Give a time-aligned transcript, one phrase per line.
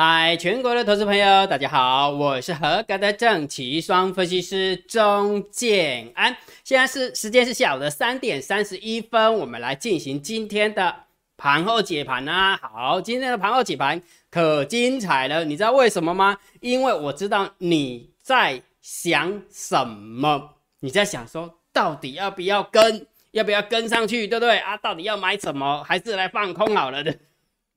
[0.00, 6.36] 嗨，全国的投资朋友，大家好，我是合格的正奇双分析师钟建安。
[6.62, 10.94] 现在是时间是下午的三点三十一分，我们来进行今天的
[11.36, 12.56] 盘后解盘啊。
[12.62, 14.00] 好，今天的盘后解盘
[14.30, 16.38] 可精彩了，你知道为什么吗？
[16.60, 24.76] 因为我知道你在想什么，你在想说到底要不要跟，要不要跟上去，对不对啊？
[24.76, 27.18] 到底要买什么，还是来放空好了的？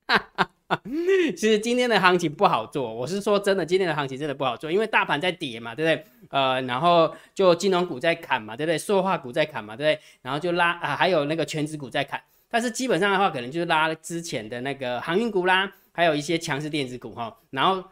[0.05, 0.49] 哈哈。
[1.35, 6.05] 其实今天的行情不好做，我是说真的，今天的行情真的不好做，因为大盘在跌嘛，对不对？
[6.29, 8.77] 呃，然后就金融股在砍嘛，对不对？
[8.77, 10.03] 塑化股在砍嘛，对不对？
[10.21, 17.83] 然后就拉啊，还有那个全指股在砍，但是基本上的话，可能就是拉之前的那个航运股啦，还有一些强势电子股哈，然后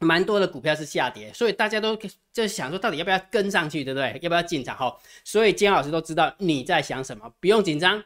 [0.00, 1.96] 蛮多的股票是下跌，所以大家都
[2.32, 4.18] 就想说，到底要不要跟上去，对不对？
[4.22, 4.96] 要不要进场哈？
[5.24, 8.02] 所以姜老师都知道你在想什么，不用紧张，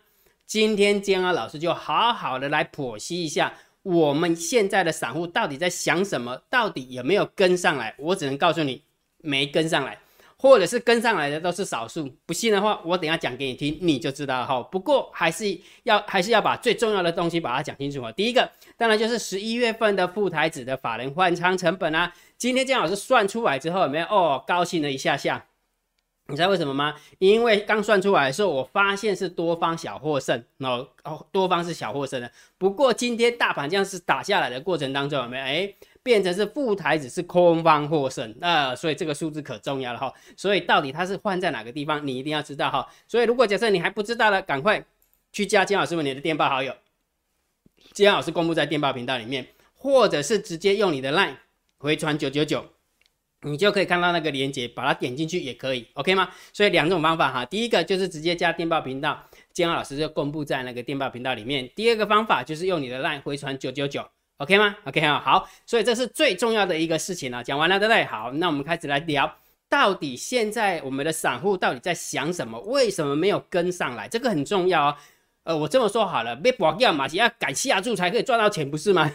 [0.46, 3.54] 今天姜老师就好好的来剖析一下。
[3.84, 6.40] 我们现在的散户到底在想什么？
[6.50, 7.94] 到底有没有跟上来？
[7.98, 8.82] 我只能告诉你，
[9.18, 9.98] 没跟上来，
[10.38, 12.10] 或者是跟上来的都是少数。
[12.24, 14.62] 不信的话，我等下讲给你听，你就知道了哈。
[14.62, 15.44] 不过还是
[15.82, 18.10] 要 还是要把最重要的东西把它讲清楚啊。
[18.12, 22.10] 第一个，当然就是十一月份的副台子的法人换仓成本啊。
[22.38, 24.42] 今天姜老师算出来之后，有没有哦？
[24.46, 25.44] 高兴了一下下。
[26.28, 26.94] 你知道为什么吗？
[27.18, 32.30] 因为刚算出来的时候，我发现是多方小获胜，哦哦，多方是小获胜的。
[32.56, 35.44] 不过今天大盘这样是打下来的过程当中，有没有？
[35.44, 40.10] 哎，变成是副台子是空方获胜，那所以这个数字可重要了哈。
[40.34, 42.88] 所以到底它是换在哪个地方，你一定要知道哈。
[43.06, 44.82] 所以如果假设你还不知道的，赶快
[45.30, 46.74] 去加金老师为你的电报好友，
[47.92, 51.36] 金老师公布在电报频道里面，或者是直接用你的 line
[51.76, 52.64] 回传九九九。
[53.44, 56.30] 你就可以看到那个链接，把它点进去也可以，OK 吗？
[56.52, 61.70] 所以两种方法哈，第一个就是直接加电报频道，建安老师就公布在那个电报频道里面。
[61.76, 64.04] 第二个方法就是用你的 LINE 回传九九九
[64.38, 67.44] ，OK 吗？OK 啊，好，所以这是最重要的一个事情了。
[67.44, 68.04] 讲完了，对不对？
[68.04, 69.36] 好，那我们开始来聊，
[69.68, 72.58] 到底现在我们的散户到底在想什么？
[72.60, 74.08] 为什么没有跟上来？
[74.08, 74.96] 这个很重要哦。
[75.44, 79.12] 呃，我这么说好了，别保掉嘛，要敢下注才可以赚到钱，不是吗？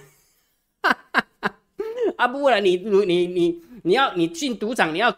[2.18, 3.28] 啊，不然你你你。
[3.28, 5.16] 你你要你进赌场，你要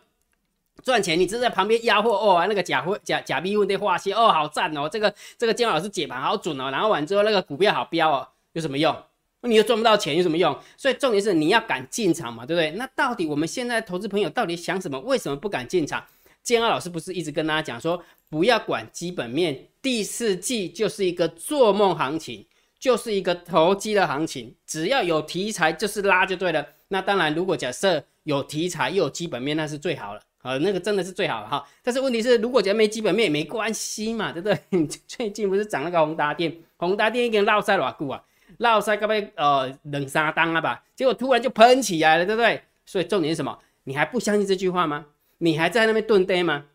[0.83, 8.95] 赚钱，你只是在旁边压货哦，那个假货假假币问的话些哦，好赞哦，这个这个姜老师解盘好准哦，然后完之后那个股票好飙哦，有什么用？
[9.43, 10.55] 你又赚不到钱，有什么用？
[10.77, 12.69] 所以重点是你要敢进场嘛，对不对？
[12.77, 14.99] 那到底我们现在投资朋友到底想什么？
[14.99, 16.05] 为什么不敢进场？
[16.43, 22.45] 建二老师不是一直跟大家讲说，不要管基本面，第四季就是一个做梦行情，
[22.79, 26.65] 就是一个投机的行情，只要有题材就是拉就对了。
[26.89, 31.65] 那当然，如果假设有题材又有基本面，那是最好了啊，那个真的是最好了哈。
[31.83, 34.87] 但是问题是，如果觉得没基本面也没关系嘛，对不对？
[35.07, 38.23] 最近不是涨那个宏达电，宏达电已经落塞偌久啊，
[38.57, 40.83] 落塞该不呃冷三当了吧？
[40.95, 42.61] 结果突然就喷起来了，对不对？
[42.85, 43.57] 所以重点是什么？
[43.85, 45.05] 你还不相信这句话吗？
[45.39, 46.65] 你还在那边蹲呆吗？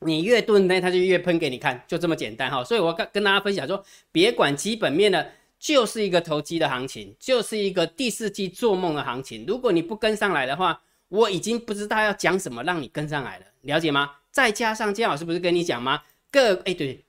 [0.00, 2.64] 你越蹲呆，它就越喷给你看，就这么简单哈。
[2.64, 5.32] 所以我跟跟大家分享说，别管基本面的。
[5.62, 9.44] 就是一个投机的行情，就是一个第四季做梦的行情。
[9.46, 14.10] 如果你不跟上来的话，我已经不知道要讲什么让你跟上来了，了解吗？
[14.32, 16.02] 再加上姜老师不是跟你讲吗？
[16.32, 17.04] 个哎对，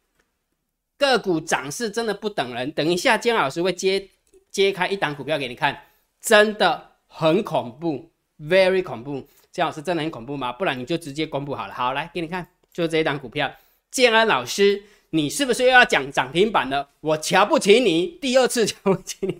[0.99, 2.71] 个股涨势真的不等人。
[2.73, 4.07] 等一下姜老师会揭
[4.51, 5.85] 揭开一档股票给你看，
[6.21, 9.27] 真的很恐怖，very 恐怖。
[9.51, 10.53] 姜老师真的很恐怖吗？
[10.53, 11.73] 不然你就直接公布好了。
[11.73, 13.51] 好，来给你看，就这一档股票，
[13.89, 14.83] 建安老师。
[15.15, 16.89] 你是不是又要讲涨停板了？
[16.99, 19.39] 我瞧不起你，第二次瞧不起你。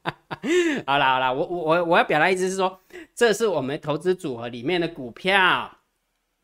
[0.86, 2.78] 好啦好啦，我我我我要表达意思是说，
[3.14, 5.74] 这是我们投资组合里面的股票，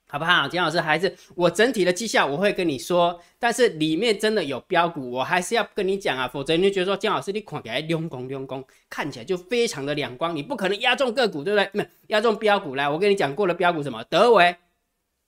[0.09, 0.49] 好不好？
[0.49, 11.69] 金老师还是我整体的绩效我会跟你说，但是里面真的有标股，我还是要跟你讲啊，否则你就觉得说金老师你看起来亮光亮光，看起来就非常的亮光，你不可能压中个股，对不对？
[11.75, 14.03] 没压中标股来，我跟你讲过了标股什么？
[14.05, 14.57] 德维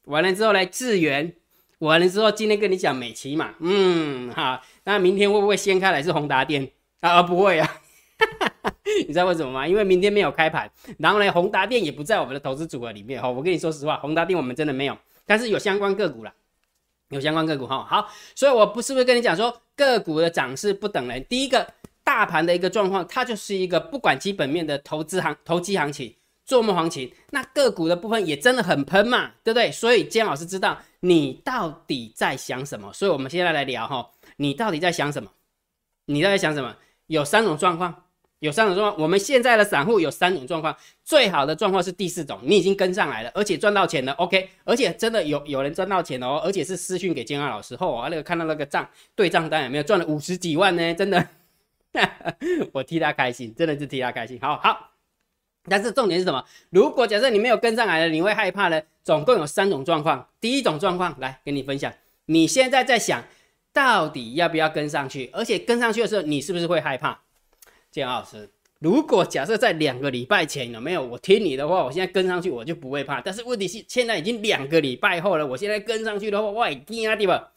[0.07, 1.35] 完了之后来智源。
[1.79, 6.69] 完了之后，今天跟你讲美琪嘛，嗯哈，那明天会不会掀开来是宏达电
[7.01, 7.23] 啊？
[7.23, 7.81] 不会啊，
[9.07, 9.67] 你知道为什么吗？
[9.67, 13.31] 因为明天没有开盘，然后呢，宏达电也不在我们的投资组合里面哈。
[13.31, 16.33] 我跟你说实话，宏达电我们真的没有，但是有相关个股啦，
[17.11, 17.87] 有相关个股哈。
[17.89, 21.25] 好，所以我不是不是跟你讲说个股的涨势不等人。
[21.29, 21.65] 第一个
[22.03, 26.13] 大盘的一个状况，它就是一个不管基本面的投资行投机行情。
[26.45, 29.71] 做梦行情，那个股的部分也真的很喷嘛，对不对？
[29.71, 35.31] 所以姜老师知道你到底在想什么，所以我们现在来聊哈，你到底在想什么？
[36.07, 36.77] 你在想什么？
[37.07, 38.05] 有三种状况，
[38.41, 39.03] 有三种状况。
[39.03, 50.95] 我们现在的散户有三种状况，最好的状况是第四种，你已经跟上来了，而且赚到钱了，OK，而且真的有有人赚到钱哦，而且是私讯给姜老师后啊，那个看到那个账对账单有没有赚了五十几万呢？
[50.95, 51.29] 真的。
[52.73, 54.39] 我替他开心，真的是替他开心。
[54.41, 54.91] 好好，
[55.69, 56.45] 但是重点是什么？
[56.71, 58.81] 如果假设你没有跟上来了，你会害怕呢？
[59.05, 60.29] 总共有三种状况。
[60.41, 61.93] 第一种状况，来跟你分享。
[62.27, 63.25] 你现在在想，
[63.73, 65.31] 到底要不要跟上去？
[65.33, 67.19] 而且跟上去的时候，你是不是会害怕？
[67.91, 68.51] 建老师，
[68.81, 73.21] 如果假设在两个礼拜前有没有我听你的话，我现在跟上去我就不会怕。
[73.21, 77.53] 但是问题是现在已经两个礼拜后了，我现在跟上去的话，我惊啊，对吧？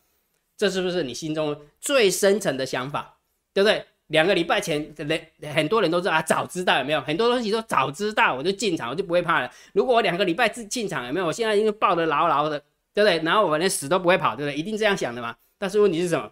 [0.55, 3.17] 这是不是你心中最深层的想法？
[3.53, 3.83] 对不对？
[4.11, 5.19] 两个礼拜前，人
[5.53, 6.99] 很多人都知道啊，早知道有没有？
[7.01, 9.49] 很多东西都早知道，我就进场，我就不会怕了。
[9.73, 11.25] 如果我两个礼拜进进场有没有？
[11.25, 12.59] 我现在已经抱得牢牢的，
[12.93, 13.19] 对不对？
[13.23, 14.57] 然后我连死都不会跑，对不对？
[14.57, 15.35] 一定这样想的嘛。
[15.57, 16.29] 但是问题是什么？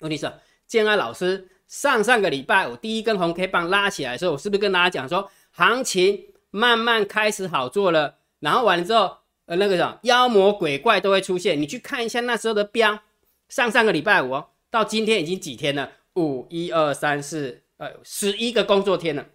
[0.00, 0.30] 问题是
[0.66, 8.16] 建安老师上上个礼拜我第一根红 K 棒拉起来的时候，我是不是跟大家讲说，行情慢慢开始好做了？
[8.40, 9.16] 然后完了之后，
[9.46, 11.58] 呃，那个什么妖魔鬼怪都会出现。
[11.58, 13.00] 你去看一下那时候的标，
[13.48, 15.90] 上上个礼拜五到今天已经几天了？
[16.14, 19.26] 五一二三四，呃，十一个工作天了，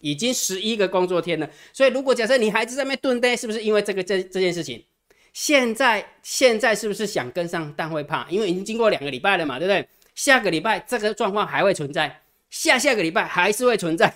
[0.00, 1.50] 已经十一个工作天了。
[1.72, 4.84] 所以，如果假设你孩子在那边蹲呆，是不是因为这个这这件事情？
[5.32, 8.28] 现在现在是不是想跟上，但会怕？
[8.30, 9.88] 因为已经经过两个礼拜了嘛，对不对？
[10.14, 14.12] 下个礼拜这个状况还会存在，下下个礼拜还是会存在。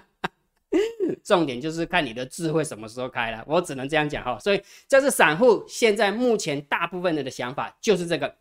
[1.22, 4.38] 重点就是看你的智慧什么时候开了，我只能这样讲哈。
[4.38, 8.34] 所以，这是散户现在目前大部分人的想法，就是这个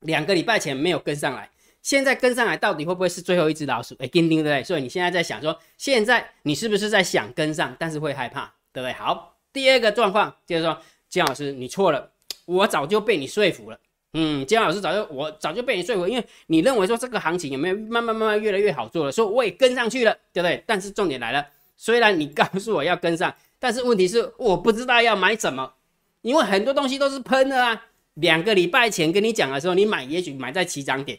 [0.00, 1.48] 两个礼拜前没有跟上来。
[1.88, 3.96] 现在跟上来到底会不会是最后一只老鼠？
[3.98, 4.62] 哎，叮叮对不对？
[4.62, 8.92] 所以你现在在想说，现在你是不是在想跟上，但是会害怕，对不对？
[8.92, 12.10] 好，第二个状况就是说，姜老师你错了，
[12.44, 13.80] 我早就被你说服了。
[14.12, 20.62] 嗯，姜老师早就我早就被你说服，因为你认为说这个行情有没有慢慢慢慢越来越好做了，说我也跟上去了，对不对？
[20.66, 21.46] 但是重点来了，
[21.78, 25.72] 虽然你告诉我要跟上，但是问题是我不知道要买什么，
[26.20, 27.86] 因为很多东西都是喷的啊。
[28.16, 31.18] 两个礼拜前跟你讲的时候，你买也许买在起涨点。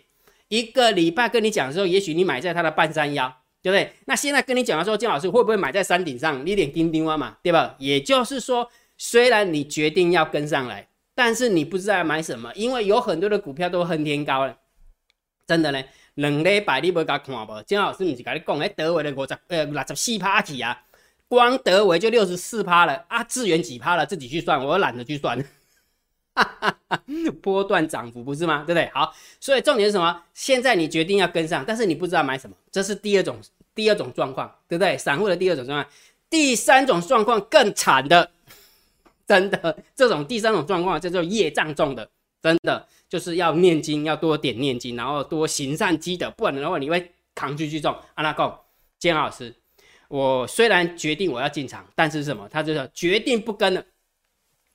[0.49, 3.93] 一个礼拜跟你讲的时候，也许你买在它的半山腰，对不对？
[4.05, 6.45] 那现在跟你讲的时候，金老师会不会买在山顶上？
[6.45, 7.75] 你点钉钉啊嘛，对吧？
[7.79, 14.57] 也就是说，虽然你决定要跟上来，但是你不知道买什么，因为有很多的股票都恨天高了，
[15.47, 15.83] 真的呢。
[16.15, 17.63] 两礼拜你不甲看无？
[17.63, 20.83] 金老师不是跟你讲，哎，德维的五十呃六十四趴起啊，
[21.29, 24.05] 光德维就六十四趴了啊，智源几趴了？
[24.05, 25.37] 自己去算，我懒得去算。
[27.41, 28.63] 波段涨幅不是吗？
[28.65, 28.89] 对不对？
[28.93, 30.23] 好，所以重点是什么？
[30.33, 33.37] 现在你决定要跟上，但是你不知道买什么，这是第二种
[33.75, 34.97] 第二种状况，对不对？
[34.97, 35.91] 散户的第二种状况，
[36.29, 38.29] 第三种状况更惨的，
[39.27, 42.09] 真的，这种第三种状况叫做业障重的，
[42.41, 47.95] 真的就是要念经，要多点念经，然后多行善积德，不然的话你会扛去去重。
[48.15, 48.53] 阿拉贡，
[48.97, 49.55] 坚老师，
[50.07, 52.47] 我虽然决定我要进场，但是什么？
[52.49, 53.83] 他就是决定不跟了。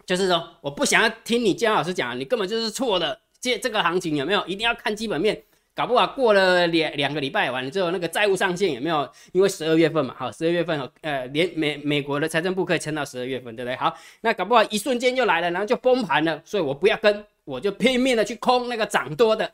[0.06, 3.20] 就是说，我不想要听你姜老师讲，你根本就是错的。
[3.40, 5.42] 这这个行情有没有一定要看基本面？
[5.74, 9.10] 搞不好过了两两个礼拜完了之后，那个债务上限有没有？
[9.32, 13.74] 因为十二月份嘛，好，十二月份呃，连美美国的财政部可以撑到十二月份，对不对？
[13.76, 16.40] 好，那搞不好一瞬间就来了，然后就崩盘了。
[16.44, 19.50] 所以我不要跟，我就拼命的去空那个涨多的。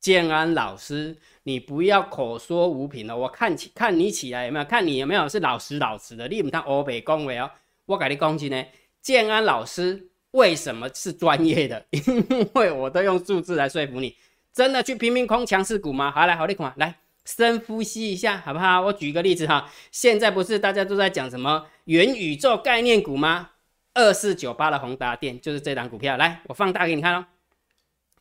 [0.00, 3.16] 建安老师，你不要口说无凭了。
[3.16, 4.64] 我看起看你起来有没有？
[4.64, 6.26] 看你有没有是老实老实的？
[6.28, 7.50] 你唔当欧北恭维哦，
[7.86, 8.62] 我跟你讲真呢。
[9.04, 11.84] 建安老师为什么是专业的？
[11.92, 14.16] 因为我都用数字来说服你。
[14.50, 16.10] 真的去拼命空强势股吗？
[16.10, 16.96] 好来，好你看，来
[17.26, 18.80] 深呼吸一下，好不好？
[18.80, 23.50] 我举个例子哈，现在不是大家都在讲什么元宇宙概念股吗？
[23.92, 26.16] 二四九八的宏达电就是这档股票。
[26.16, 27.26] 来，我放大给你看哦。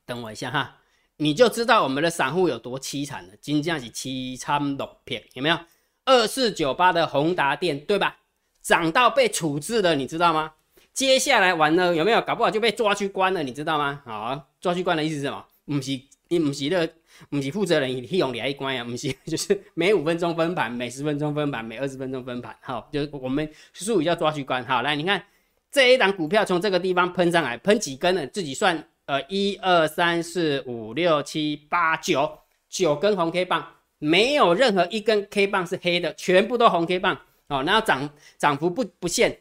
[0.06, 0.80] 等我一下哈，
[1.16, 3.30] 你就知道我们的散户有多凄惨了。
[3.40, 5.58] 金价是凄惨六片，有没有？
[6.04, 8.18] 二四九八的宏达电，对吧？
[8.62, 10.52] 涨到被处置了，你知道吗？
[10.94, 12.22] 接下来完了有没有？
[12.22, 14.02] 搞不好就被抓去关了，你知道吗？
[14.06, 15.46] 好，抓去关的意思是什么？
[15.66, 16.94] 不是，你不是那个，
[17.30, 18.84] 不是负责人你用你关呀？
[18.84, 22.56] 不是，就是每五分钟分盘，每十分钟分盘，每二十分钟分盘。
[22.62, 24.64] 好，就是我们术语叫抓去关。
[24.66, 25.24] 好，来，你看
[25.72, 28.28] 这一档股票从这个地方喷上来，喷几根呢？
[28.28, 28.88] 自己算。
[29.06, 33.68] 呃，一二三四五六七八九，九根红 K 棒，
[34.00, 37.20] 没有任何一根 K 棒是黑的，全部都红 K 棒。
[37.48, 39.38] 哦，然后涨涨幅不不限。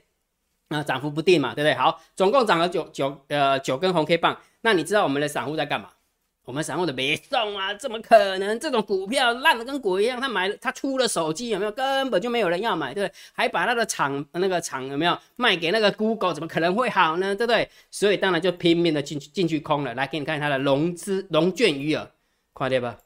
[0.73, 1.75] 那涨幅不定嘛，对不对？
[1.75, 4.37] 好，总共涨了九九呃九根红 K 棒。
[4.63, 5.91] 那你知道我们的散户在干嘛？
[6.45, 8.59] 我们散户的别送啊，怎么可能？
[8.59, 11.71] 这种股票烂的跟鬼一样，他买了，他出了手机有没有？
[11.71, 13.15] 根本就没有人要买，对不对？
[13.33, 16.35] 还把他的厂那个厂有没有卖给那个 Google？
[16.35, 17.33] 怎么可能会好呢？
[17.33, 17.71] 对不对？
[17.93, 19.95] 所以当然就拼命的进去进去空了。
[19.95, 22.11] 来给你看它的融资融券余额，
[22.53, 22.99] 快点吧。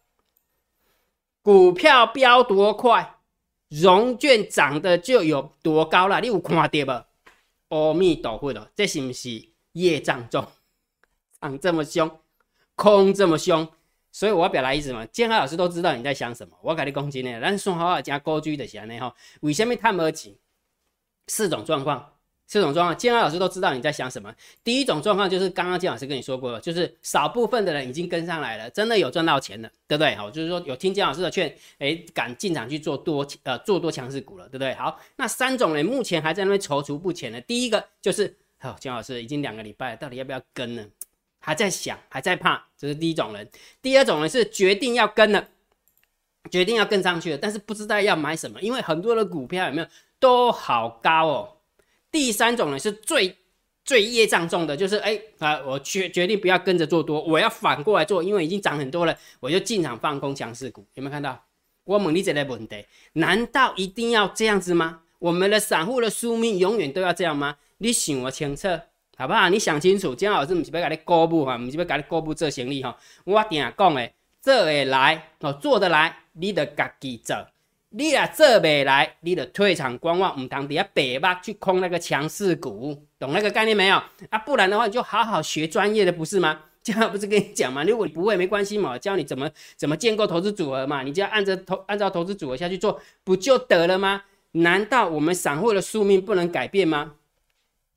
[1.43, 3.17] 股票飙多快，
[3.69, 6.21] 融券涨的就有多高了。
[6.23, 6.93] 你有看跌不？
[7.69, 10.47] 阿弥陀佛了，这是不是业障重？
[11.41, 12.11] 长这么凶，
[12.75, 13.69] 空这么凶，
[14.11, 16.57] 所以我要表达意思嘛，建安老师都知道你在想什么。
[16.63, 20.35] 我跟你讲真的，咱算好话，加高居的安尼吼，为什么他没钱？
[21.29, 22.16] 四种状况。
[22.49, 24.33] 这种状况，建安老师都知道你在想什么。
[24.63, 30.15] 第一种状况就是刚刚建老师跟你说过了，就是少部分的人已经跟上来了，真的有赚到钱了，对不对？
[30.15, 34.73] 好，就是说有听建老师的劝，哎，敢进场去做多，呃，做多强势股了，对不对？
[34.75, 40.87] 好，那三种人目前还在那边踌躇不前的，第一个就是，好，建老师已经两个礼拜了，到底要不要跟呢？
[41.41, 43.49] 还在想，还在怕，这是第一种人。
[43.83, 45.49] 第二种人是决定要跟了，
[46.51, 49.87] 决定要跟上去了，但是不知道要买什么，因为很多的股票有没有
[50.21, 51.56] 都好高哦。
[52.11, 53.37] 第三种呢是最
[53.85, 60.85] 最业障重的，就是哎啊，我决决定不要跟着做多，我要反过来做，因为已经涨很多了，我就进场放空强势股。
[60.95, 61.41] 有没有看到？
[61.85, 65.03] 我问你这个问题，难道一定要这样子吗？
[65.21, 67.57] 我们的散户的宿命永远都要这样吗？
[67.79, 68.69] 你想我清楚，
[69.17, 69.49] 好不好？
[69.49, 72.99] 你想清楚，姜老师不是要给你公布哈，不是要给你公布做生意哈。
[73.23, 74.11] 我定讲的，
[74.43, 77.37] 做会来哦，做得来，你得自己做。
[77.99, 83.97] 你啊做未来，你的退场观望，唔当底下北吧去空那个强势股，懂那个概念没有？
[84.29, 86.65] 啊，不然的话你就好好学专业的，不是吗？
[86.85, 87.83] 这样不是跟你讲吗？
[87.85, 94.25] 如果你不会没关系嘛，教你怎么怎么建构投资组合嘛，你就要按着投按照投资组合下去做，不就得了吗？
[94.53, 97.15] 难道我们散户的宿命不能改变吗？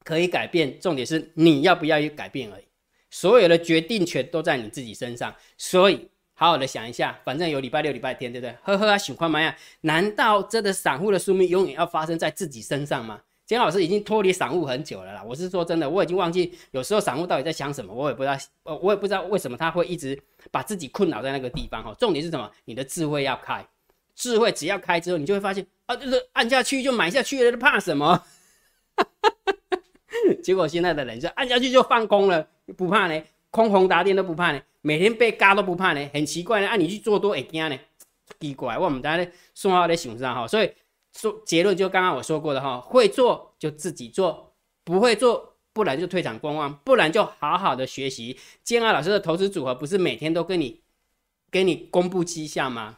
[0.06, 2.64] 可以改变，重点是你要不要去改变而已。
[3.10, 6.08] 所有的决定权都在你自己身上，所以。
[6.40, 8.56] 好好的想一下，反正有礼拜六、礼拜天，对不对？
[8.64, 9.54] 呵呵啊，喜欢吗呀？
[9.82, 13.20] 难道真的散户的宿命永远要发生在自己身上吗？
[13.46, 15.22] 金老师已经脱离散户很久了啦。
[15.22, 20.18] 我是说真的，我已经忘记有时候散户到底在想什么，我也不知道，呃，我也不知道为什么他会一直
[20.50, 21.94] 把自己困扰在那个地方哈。
[22.00, 22.50] 重点是什么？
[22.64, 23.68] 你的智慧要开，
[24.16, 28.24] 智慧只要开之后，你就会发现啊，就是按下去就买下去了，怕什么？
[30.42, 34.62] 结果现在的人就按下去就放空了，不怕呢，空红打电都不怕呢。
[34.82, 36.68] 每天被嘎都不怕呢，很奇怪呢。
[36.68, 37.78] 按你去做多会惊呢，
[38.40, 38.78] 奇怪。
[38.78, 40.72] 我们大家说话在想上哈，所以
[41.18, 48.40] 说结论就刚刚我说过的哈，会做就自己做，不会做不然就退场观望，不然就好好的学习。
[48.64, 50.82] 建安老师的投资组合不是每天都跟你
[51.52, 52.98] 给你公布绩效吗？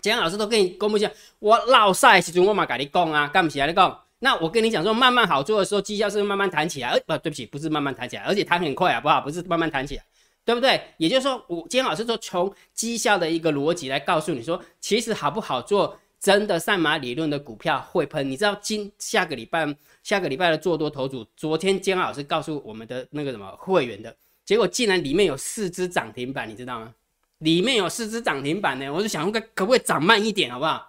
[0.00, 4.00] 建安老师都跟你公布绩效，我老赛时阵我嘛跟你讲啊，干不起来你讲。
[4.20, 9.20] 那我跟你讲说，慢慢好做的时候，绩效是慢慢弹起来，而不对不起，不是慢慢弹起来，而且弹很快，好不好？
[9.20, 10.04] 不是慢慢弹起来。
[10.44, 10.80] 对不对？
[10.98, 18.30] 也就是说，我今天老师说从绩效的一个逻辑来告诉你说，其实好不好做，真的上马理论的股票会喷。
[18.30, 19.66] 你知道今下个礼拜
[20.02, 26.94] 下个礼拜的做多头组，昨天姜老师告诉我们的那个什么会员的结果，竟然里面有四只涨停板，你知道吗？
[27.38, 30.86] 里面有四只涨停板呢，我就想，可可不可以涨慢一点，好不好？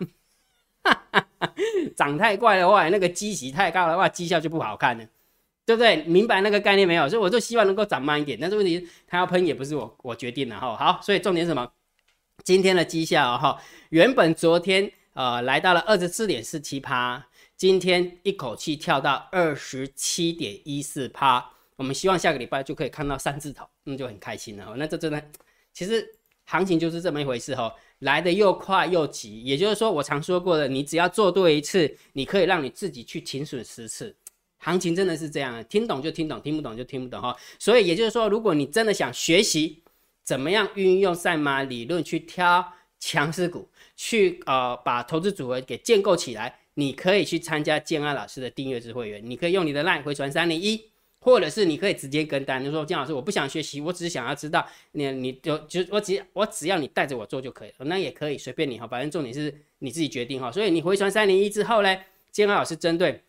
[1.96, 5.06] 涨太快的话，那个基息太高的话，绩效就不好看了。
[5.66, 6.04] 对不对？
[6.04, 7.10] 明白那个概念没有？
[7.10, 8.38] 所以我就希望能够涨慢一点。
[8.40, 10.76] 但是问题，它要喷也不是我我决定的哈。
[10.76, 11.72] 好，所以重点是什么？
[12.44, 17.26] 今天的绩效哈，原本昨天呃来到了二十四点四七趴，
[17.58, 21.50] 今天一口气跳到二十七点一四趴。
[21.78, 24.76] 我们希望下个礼拜就可以看到三字头，那就很开心了。
[24.78, 25.22] 那这真的，
[25.74, 26.08] 其实
[26.46, 29.42] 行情就是这么一回事哈，来的又快又急。
[29.42, 34.16] 也就是说，我常说过的，你只要做对一次，你可以让你自己去停损十次。
[34.66, 37.36] 行情真的是这样，听懂就听懂，听不懂就听不懂哈。
[37.60, 39.84] 所以也就是说，如果你真的想学习
[40.24, 49.22] 怎么样运用赛马理论去挑强势股，去呃把投资组合给建构起来，你可以去参加建安老师的订阅制会员。
[49.24, 50.84] 你可以用你的 LINE 回传三零一，
[51.20, 60.52] 或者是你可以直接跟单，就说建老师我不想学习，我只是想要知道你你就就我只我只要你带着我做就可以了，那也可以随便你哈，反正重点是你自己决定哈。
[60.52, 61.96] 所以你回传三零一之后呢，
[62.32, 63.22] 建安老师针对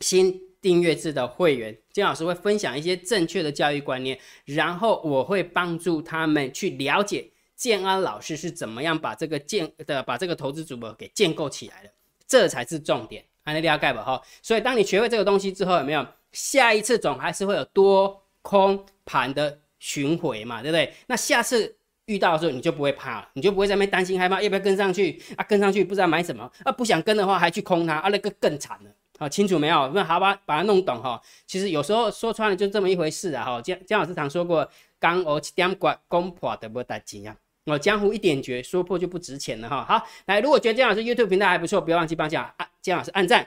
[0.00, 11.90] 新订阅制的会员，金老师会分享一些正确的教育观念，然后我会帮助他们去了解建安老师是怎么样把这个建的把这个投资组合给建构起来的，
[12.26, 14.02] 这才是重点，还能了解吧？
[14.02, 20.62] 哈，所以当你学会这个东西之后，有没有下一次总还是会有多空盘的巡回嘛？
[20.62, 20.94] 对不对？
[21.08, 21.76] 那下次
[22.06, 25.44] 遇到的时候你就不会怕了，你就不会在那边担心害怕要不要跟上去啊？
[25.44, 26.70] 跟上去不知道买什么啊？
[26.70, 28.08] 不想跟的话还去空它啊？
[28.08, 28.90] 那个更惨了。
[29.22, 29.88] 啊，清楚没有？
[29.94, 31.20] 那好吧，把它弄懂哈。
[31.46, 33.44] 其实有时候说穿了就这么一回事啊。
[33.44, 37.36] 哈，江江老师常说过，刚我点管攻破的不带劲啊。
[37.66, 39.84] 我江湖一点绝，说破就不值钱了哈。
[39.84, 43.46] 好，来，如果觉得江老师 YouTube 频道还不错，不要忘记帮江啊江老师按赞、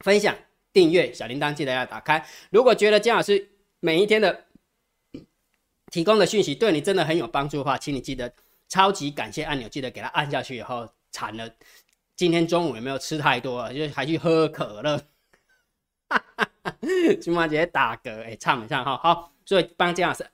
[0.00, 0.34] 分享、
[0.72, 2.26] 订阅，小铃铛记得要打开。
[2.50, 4.46] 如果觉得江老师每一天的
[5.92, 8.32] 提供的讯息对你真的很有帮助的话，请你记得
[8.68, 11.48] 超级感谢按钮，记得给它按下去以后，惨了。
[12.18, 13.72] 今天中午有没有吃太多？
[13.72, 15.00] 就还去喝可乐，
[17.22, 20.26] 金妈姐打嗝，哎，唱一唱哈，好，所以帮姜老师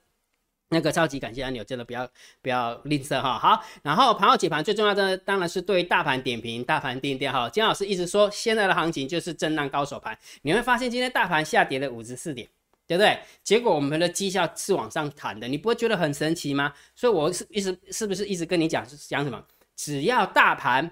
[0.70, 2.08] 那个超级感谢按钮真的不要
[2.40, 3.38] 不要吝啬哈。
[3.38, 7.50] 好，然后盘后解盘最重要的当然是对大盘点评、大盘定调哈。
[7.50, 12.48] 金老师一直说现在的行情就是震荡高手盘，你会发现今天大盘下跌了五十四点，
[12.86, 13.20] 对不对？
[13.42, 16.72] 结果我们的绩效是往上弹的，你不会觉得很神奇吗？
[16.94, 19.44] 所以我是一直是不是一直跟你讲讲什么？
[19.76, 20.90] 只要大盘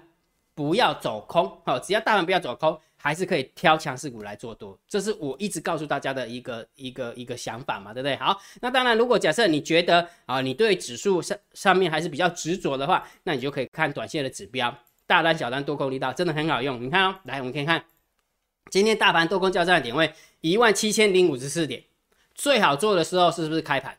[0.55, 2.79] 不要走空，好，只要大盘不要走空。
[2.95, 8.15] 还是可以挑强势股来做多，这是我一直告诉大家的一个一个一个想法嘛，对不对？
[8.15, 14.73] 好，那当然，如果假设你觉得啊，你对指数上上面还是比较执着的话，那你就可以看短线的指标，
[15.05, 16.81] 大单、小单、多空力道，真的很好用。
[16.81, 17.83] 你看哦，来，我们可以看
[18.71, 21.83] 今天大盘多空交战的点位一万七千零五十四点，
[22.33, 23.97] 最好做的时候是不是开盘？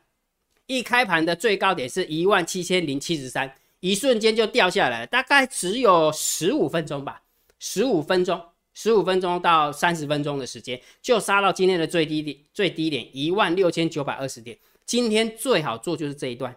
[0.65, 7.21] 一开盘的最高点是一万七千零七十三，一瞬间就掉下来了，大概只有十五分钟吧，
[7.59, 8.41] 十五分钟。
[8.73, 14.57] 十五分钟到三十分钟的时间，就杀到今天的最低点，最低点一万六千九百二十点。
[14.87, 16.57] 今天最好做就是这一段，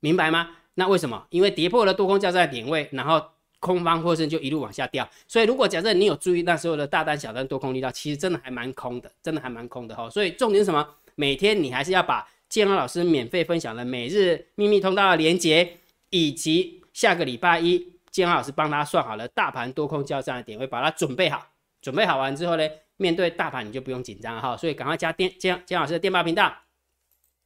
[0.00, 0.56] 明白吗？
[0.74, 1.26] 那为什么？
[1.28, 3.22] 因为跌破了多空交战点位，然后
[3.60, 5.06] 空方获胜就一路往下掉。
[5.28, 10.08] 所以如果假设你有注意那时候的大单、小单、多空力道，其实真的还蛮空的，真的还蛮空的哈。
[10.08, 10.88] 所以重点是什么？
[11.14, 15.76] 每天你还是要把建安老师免费分享的每日秘密通道的连接，
[16.10, 17.94] 以及下个礼拜一。
[18.10, 21.46] 建老师帮他算好了大盘多空交战的点位，把它准备好。
[21.82, 24.56] 准备好完之后呢，面对大盘你就不用紧张哈。
[24.56, 26.50] 所以赶快加电建建老师的电报频道，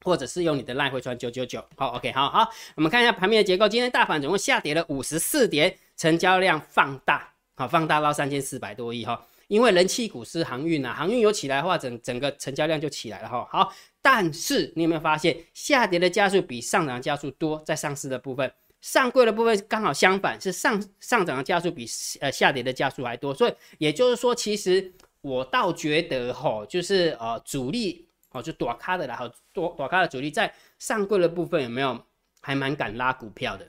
[0.04, 1.64] 或者是用你的赖回传九九九。
[1.76, 3.68] 好，OK，好好，我们看一下盘面的结构。
[3.68, 9.26] 今天大盘总共下跌了五十四点，成交量放大，好，放大到三千四百多亿哈。
[9.50, 13.44] 因为人气股是航运啊，航运有起来的话，整整个成交量就起来了哈。
[13.50, 18.52] 好，但是你有没有发现下跌的加速比上涨加速多，在上市的部分？
[18.80, 21.84] 上柜的部分刚好相反，是上上涨的加速比
[22.20, 32.00] 呃下跌的加速还多，所以也就是说，其实我倒觉得哈，就是呃主力哦，就躲咖的啦，哈，躲躲咖的主力在上柜的部分有没有
[32.40, 33.68] 还蛮敢拉股票的？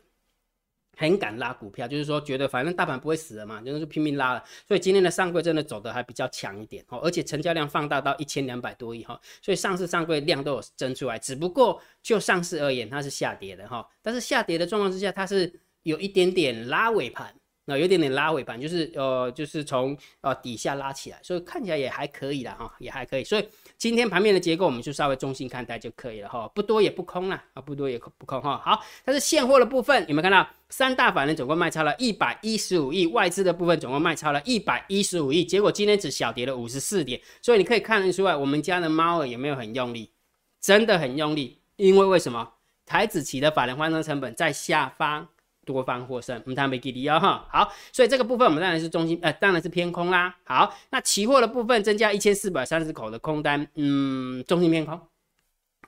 [1.01, 4.43] 很敢拉股票，就是说觉得反正大盘不会死了嘛，就是拼命拉了。
[4.67, 11.17] 所以今天的上柜真的走的还比较强一点哦，而且成交量放大到一千两百多亿哈，所以上市上柜量都有增出来。
[11.17, 17.33] 只不过就上市而言，它是下跌的哈，但是下跌的状况之下，它是有一点点拉尾盘。
[17.77, 23.23] 有点点拉尾盘，就是呃，就是从呃底下拉起来，所以看起来也还可以了哈，也还可以。
[23.23, 28.61] 所以今天盘面的结构，我们就稍微中性看待就可以了哈，不多也不空啦，啊，不多也不空哈。
[28.63, 30.47] 好，但是现货的部分有没有看到？
[30.69, 37.19] 三大法人总共卖超了一百一十五亿，外资的部分总共卖超了一百一十五亿，结果今天只小跌了五十四点。
[37.41, 40.13] 所以你可以看得出来，我们家的猫儿有没有很用力？
[40.61, 42.53] 真的很用力，因为为什么？
[42.85, 45.27] 台子期的法人换算成本在下方。
[45.65, 47.47] 多方获胜，我们谈没给力哦哈。
[47.51, 50.35] 好，所以这个部分我们当然是中心，呃，当然是偏空啦。
[50.43, 54.99] 好，那期货的部分增加一千四百三十口的空单，嗯，中心偏空，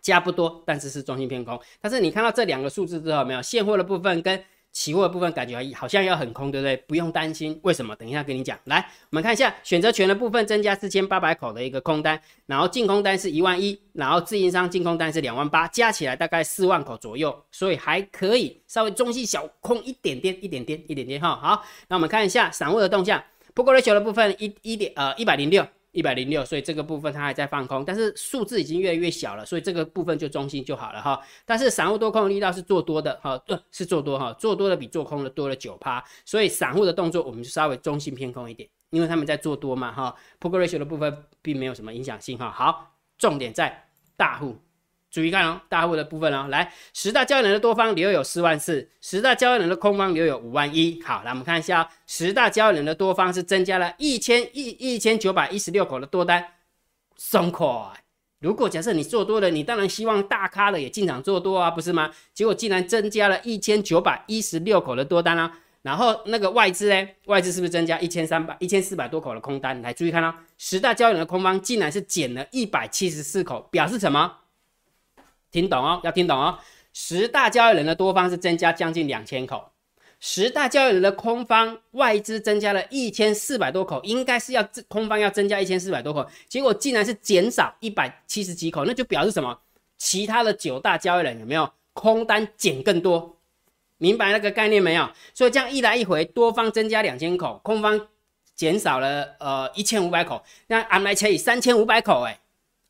[0.02, 1.60] 加不多，但是是中心偏空。
[1.82, 4.44] 但是你看到这两个数字之后，没有现货的部分跟。
[4.74, 6.76] 期货的部分感觉好像要很空，对不对？
[6.88, 7.96] 不用担心，为什么？
[7.96, 8.60] 等一下跟你讲。
[8.66, 8.80] 来，
[9.12, 21.36] 我们看一下选择权的部分，增加四千八百口的一个空单，然后净空单是一万一，然后自营商净空单是两万八，加起来大概四万口左右，所以还可以稍微中细小空一点点，一点点，一点点哈。
[21.36, 25.66] 好，那我们看一下散户的动向，不过 ratio 的部分一一点呃一百零六。
[25.94, 31.22] 一百零六，所以这个部分它还在放空，但是数字已经越来越小了，所以这个部分就中心就好了哈。
[31.46, 40.16] 但是散户多空力道是做多的哈，呃是做多哈，做多的比做空的多了九趴，所以散户的动作我们就稍微中心偏空一点，因为他们在做多嘛哈。
[40.40, 42.52] p o k ratio 的部分并没有什么影响性哈。
[42.52, 44.58] 好，重点在大户。
[45.14, 51.00] 注意看哦，大户的部分哦，来十大交易人的多方留有四万四，十大交易人的空方留有五万一。
[51.06, 56.44] 好，来我们看一下，十大交易人的多方是增加了一千一一千九百一十六口的多单，
[57.16, 57.68] 松快。
[58.40, 62.10] 如果假设你做多了，你当然希望大咖的也进场做多啊，不是吗？
[62.34, 67.08] 结果竟然增加了一千九百一十六口的多单啊，然后那个外资呢？
[67.28, 69.80] 外资是不是增加一千三百一千四百多口的空单？
[69.84, 74.40] 来注意看哦，十大交易人的空方竟然是减了一百七十四口，表示什么？
[75.54, 76.58] 听懂哦，要听懂哦。
[76.92, 79.72] 十大交易人的多方是增加将近两千口，
[80.20, 89.60] 十大交易人的空方外资增加了一千四百多口，应该是要空方要增加一千四百多口，结果竟然是减少一百七十几口，那就表示什么？
[89.98, 93.38] 其他的九大交易人有没有空单减更多？
[93.98, 95.08] 明白那个概念没有？
[95.36, 98.08] 所以这样一来一回，多方增加两千口，空方
[98.56, 102.40] 减少了呃一千五百口，那俺来乘以三千五百口，哎。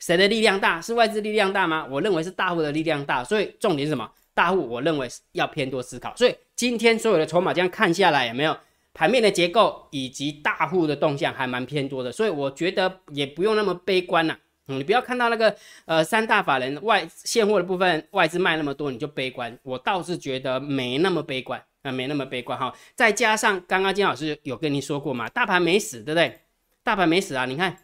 [0.05, 0.81] 谁的力量大？
[0.81, 1.87] 是外资力量大吗？
[1.89, 4.11] 我认为是大户的力量大，所以重点是什么？
[4.33, 6.13] 大户我认为要偏多思考。
[6.17, 8.53] 所以今天所有的筹码这样看下来，有没有
[8.93, 14.35] 盘面的结构以及大户的动向还蛮偏多的，所以我觉得也不用那么悲观呐，
[14.67, 22.73] 嗯，你不要看到那个呃三大法人外现货的部分外资卖那么多你就悲观，我倒是觉得没那么悲观啊，没那么悲观哈。
[22.93, 26.41] 再加上刚刚金老师有跟你说过嘛，大盘没死，对不对？
[26.83, 27.77] 大盘没死啊，你看，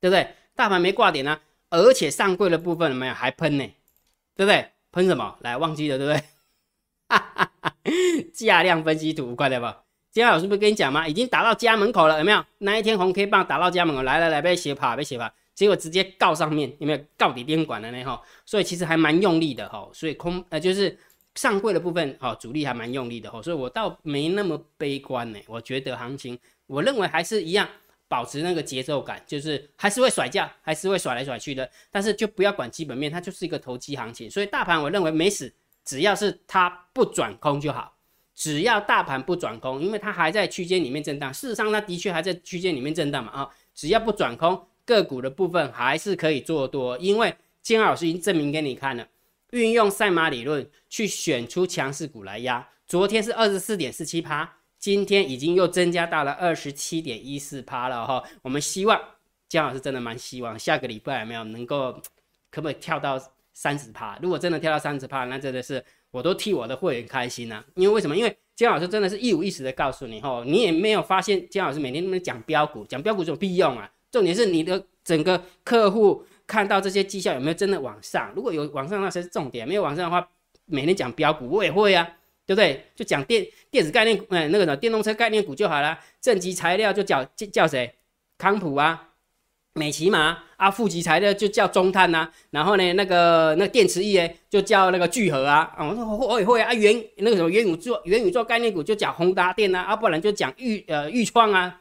[0.00, 0.28] 对不对？
[0.56, 1.40] 大盘没挂点啊，
[1.70, 3.64] 而且上柜的部分没有还喷呢，
[4.36, 4.70] 对不对？
[4.92, 5.36] 喷什么？
[5.40, 6.22] 来忘记了，对不对？
[7.08, 7.74] 哈哈哈，
[8.32, 9.82] 价量分析图，快点吧。
[10.12, 11.08] 今天老师不是跟你讲吗？
[11.08, 12.44] 已经打到家门口了，有没有？
[12.58, 16.98] 那一天红 K 棒打到家门口，来来来，被写跑，被写跑，结果直接告上面，有没有？
[17.18, 18.04] 告底监管的呢？
[18.04, 20.96] 哈，所以其实还蛮用力的哈，所以空呃就是
[21.34, 25.38] 上柜的部分哈，主力还蛮用力的哈，所以我倒没那么悲观呢。
[25.48, 26.38] 我觉得行情，
[26.68, 27.68] 我认为还是一样，
[28.14, 34.30] 保持那个节奏感，就是还是会甩价，还是会甩来甩去的，但是就不要管基本面，它就是一个投机行情。
[34.30, 35.52] 所以大盘我认为没死，
[35.84, 37.96] 只要是它不转空就好。
[38.32, 49.08] 只要大盘不转空，因为它还在区间里面震荡，事实上它的确还在区间里面震荡嘛啊，只要不转空，个股的部分还是可以做多，因为金老师已经证明给你看了，
[49.50, 59.00] 运用赛马理论去选出强势股来压，昨天是二十四点四七趴，今天已经又增加到了二十七点一四趴了哈，我们希望
[59.48, 61.90] 姜老师真的蛮希望下个礼拜有没有能够
[62.50, 63.18] 可不可以跳到
[63.54, 65.82] 三十趴，如果真的跳到三十趴，那真的是。
[66.10, 68.14] 我都替我的会员开心呐，因为为什么？
[68.14, 73.90] 因为姜老师真的是一五一十的告诉你吼，你也没有发现姜老师每天那么讲标股，讲标股有屁用啊！
[74.12, 78.30] 重点是你的整个客户看到这些绩效有没有真的往上？
[78.36, 80.28] 如果有往上，那才是重点；没有往上的话，
[80.66, 82.08] 每天讲标股我也会啊，
[82.46, 82.84] 对不对？
[82.94, 85.98] 就讲电电子概念，嗯，那个什么电动车概念股就好了。
[86.20, 87.94] 正极材料就叫叫谁？
[88.38, 89.10] 康普啊。
[89.76, 101.80] 美骑马啊，负极材料就叫中碳呐，然后呢，那个那电池业就叫那个聚合啊，啊，我说我也会啊，元那个什么元宇宙元宇宙概念股就讲宏达电呐，要，不然就讲裕呃裕创啊，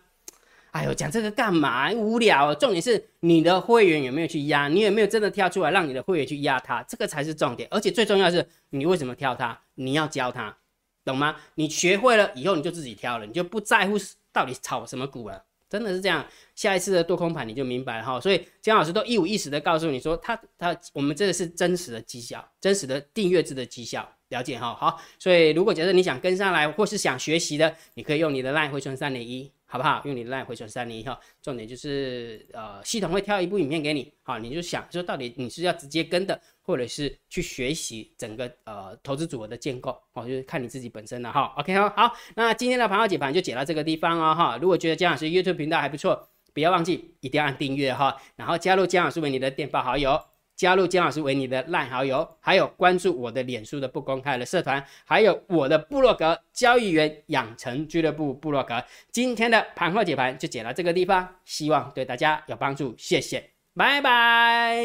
[0.74, 1.92] 哎呦，讲这个干嘛？
[1.94, 2.54] 无聊。
[2.56, 7.70] 重点是你的会员有没有去压，你有没有真的跳出来让你的会员去压它，这个才是重点。
[7.70, 9.62] 而且最重要是，你为什么挑它？
[9.76, 10.58] 你要教他，
[11.06, 11.36] 懂吗？
[11.56, 13.98] 你学会了以后，你就自己挑了，你就不在乎
[14.32, 15.44] 到底炒什么股了。
[15.70, 18.20] 真的是这样，下一次的多空盘你就明白了哈。
[18.20, 24.74] 所以姜老师都一五一十的告诉你说，他他我们这个是真实的绩效，真实的订阅制的绩效，了解哈。
[24.74, 29.52] 好，所以如果假设你想跟上来或是想学习的，你可以用你的 line 回存三点一。
[29.74, 30.04] 好不好？
[30.06, 41.56] 用你的 line 回传三零一号，重点就是呃，系统会挑一部影片给你，好，你就想说到底你是要直接跟的，或者是去学习整个呃投资组合的建构，哦，就是看你自己本身了哈。
[41.58, 44.60] OK 哦，好，那今天的盘号解盘就解到这个地方哦哈。
[44.62, 50.22] 如果觉得江老师 YouTube 频道还不错，不要忘记一定要按订阅哈，然后加入江老师为你的电报好友。
[50.64, 58.82] 加入金老师为你的赖好友，还有关注我的脸书的不公开的社团，还有我的部落格交易员养成俱乐部部落格。
[59.12, 63.44] 今天的盘后解盘就解到这个地方，希望对大家有帮助，谢谢，
[63.76, 64.78] 拜拜。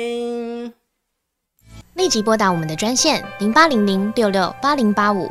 [1.95, 5.31] 立即拨打我们的专线零八零零六六八零八五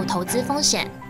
[0.05, 1.00] 投资风险。